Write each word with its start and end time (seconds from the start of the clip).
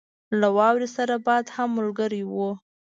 له 0.39 0.47
واورې 0.57 0.89
سره 0.97 1.15
باد 1.25 1.45
هم 1.55 1.69
ملګری 1.77 2.21
وو. 2.31 2.49